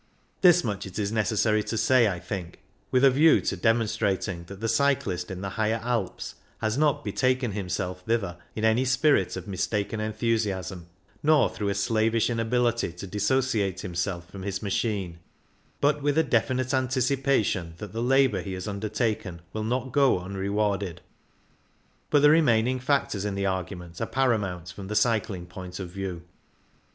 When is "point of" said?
25.45-25.89